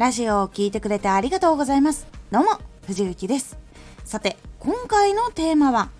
[0.00, 2.06] ラジオを聴いてくれてありがとうございます。
[2.30, 3.58] どうも、藤幸です。
[4.02, 5.90] さて、今回のテーマは、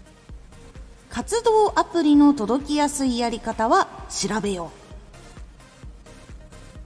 [1.10, 6.08] 活動アプリの届きやすいやり方は調べよう。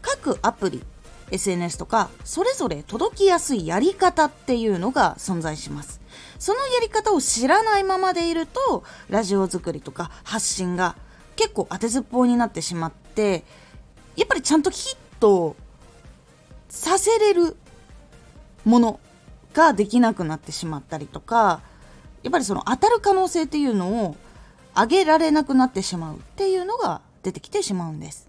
[0.03, 0.83] 各アプリ、
[1.31, 6.01] SNS とか、それぞれ届きやすいやり方っていうのが存在します。
[6.41, 10.97] そのやり方を知らないままでいると、ラジオ作りとか発信が
[11.37, 13.45] 結構当てずっぽうになってしまって、
[14.17, 15.55] やっぱりちゃんとヒット
[16.75, 17.57] させれる
[18.65, 19.01] もの
[19.53, 21.63] ができなくなってしまったりとか
[22.25, 24.17] やっぱりその当たる可能性っていうのを
[24.77, 28.29] 上げられなくなってしまうっていうのが出てきてしまうんです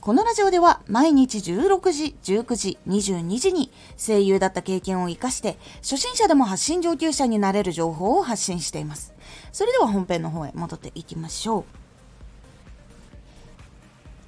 [0.00, 9.14] このラジオでは毎日16時、19時、22時に声優だった経験を活かして初心者でも発信上級者になれる情報を発信しています。
[9.52, 11.87] それでは本編の方へ戻っていきましょう。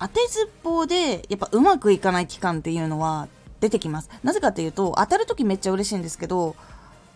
[0.00, 3.29] 当てずっぽうでやっぱうまくいかない期間っていうのは
[3.60, 4.09] 出てきます。
[4.24, 6.56] なぜかっていうと当たる時めっちゃ嬉しいんですけど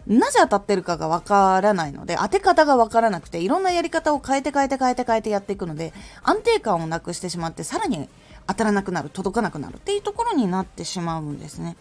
[0.07, 8.09] なぜ当たってるかがわからないので当て方がわからなくていろんなやり方を変えて変えて変えて変えてやっていくので安定感をなくしてしまってさらに
[8.47, 11.77] 当たらなくなる届かなくなるっていうところになってしまうんですね。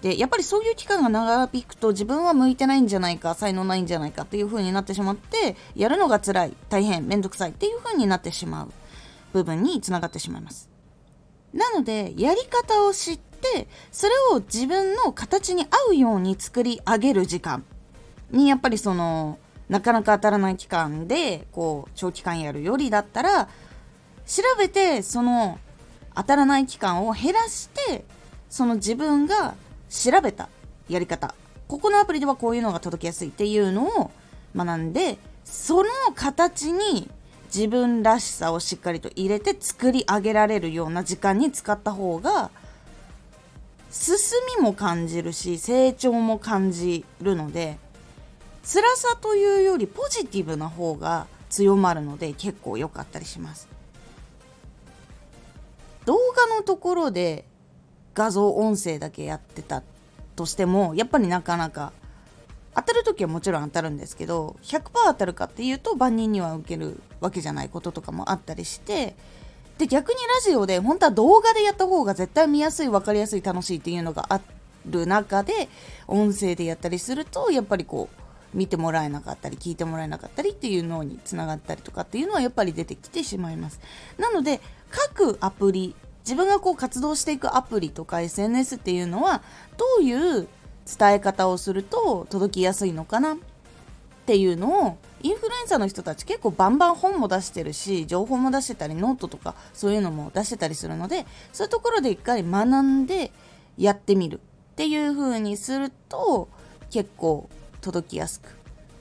[0.00, 8.72] でやっぱりそういう期間が長引くと自分は向いてないんじゃないか才能ないんじゃないかっていう風になってしまってやるのが辛い大変めんどくさいっていう風になってしまう。
[9.32, 10.68] 部分につながってしまいます。
[11.52, 17.64] なので、やり方を知って、それを自分の形に合うように作り上げる時間
[18.30, 23.48] に、やっぱりその、なかなか当たらない期間で、こう、長期間やるよりだったら、
[24.26, 25.58] 調べて、その、
[26.14, 28.04] 当たらない期間を減らして、
[28.50, 29.54] その自分が
[29.88, 30.48] 調べた
[30.88, 31.34] やり方、
[31.66, 34.10] ここのアプリではこういうのが届きやすいっていうのを
[34.56, 37.10] 学んで、その形に
[37.54, 42.50] 自分らしさをしっかりと入れて作り上げられるような時間に使った方が
[43.90, 44.16] 進
[44.58, 47.78] みも感じるし成長も感じるので
[48.62, 53.68] 辛さというよりポジティブな方が強まるので結構良かったりします。
[56.04, 57.44] 動画のところで
[58.14, 59.82] 画像音声だけやってた
[60.36, 61.92] としてもやっぱりなかなか
[62.78, 69.16] 当たる時はもちろん当たるんですけど100%当たるかっていうと万人には受けるわけじゃないこととかもあったりして
[69.78, 74.40] で逆にラジオで本当は動画でやった方が絶対見やすい分かりやすい楽しいっていうのがあ
[74.86, 75.68] る中で
[76.06, 83.80] 音声でやったりするとやっぱりこう見てもらえなかったり聞いてもらえなかったりっていうのにつながったりとかっていうのはやっぱり出てきてしまいます。
[84.16, 84.60] なので
[84.90, 89.42] 各アプリ自分がこう活動していくアプリとか SNS っていうのは
[89.76, 90.48] どういう
[90.96, 93.36] 伝え方をすると届きやすいのかなっ
[94.26, 103.32] ていうのをインフルエンサーの人たち結構バンバン本も出してるし情報も出してたりノートとかそういうのも出してたりするのでそういうところで一回学んで
[103.76, 104.40] やってみるっ
[104.76, 106.48] ていう風にすると
[106.90, 107.48] 結構
[107.80, 108.56] 届きやすく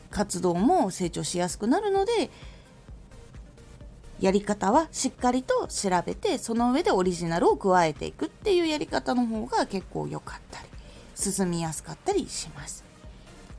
[0.10, 2.30] 活動も成長しやすくなるので
[4.20, 10.77] やり方はしっかりと調べてその上でオリジナルを加えていくっていうやり方の方が結構良かったり。
[11.18, 12.84] 進みやすかったりします。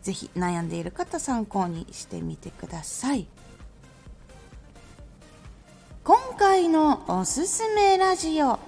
[0.03, 3.27] ぜひ悩んでいる方参考にしてみてください。
[6.05, 8.59] 今回のおすすめラジオ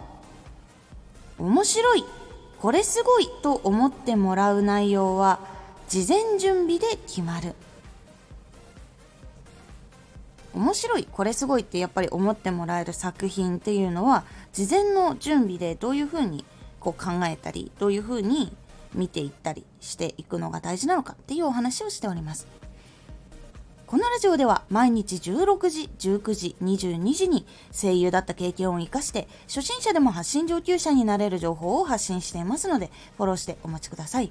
[1.38, 2.04] 面白い
[2.60, 5.40] これすごいと思ってもらう内容は
[5.88, 7.54] 事前準備で決まる
[10.52, 16.44] 面白いこれすごいってやっぱり思ってもらえる作品っていうのは事前の準備でどういうふうに
[16.78, 18.52] こう考えたりどういうふうに
[18.94, 22.46] 見ていったりしていくのが大事なのかっていうお話をしております。
[23.86, 34.30] このラジオでは毎日16時、19時、22時に声優だった経験を活かして初心者でも発信上級者になれる情報を発信していますのでフォローしてお待ちください。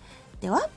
[0.41, 0.67] では？